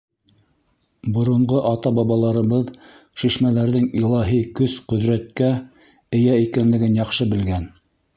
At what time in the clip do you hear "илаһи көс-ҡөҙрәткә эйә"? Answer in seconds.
3.99-6.39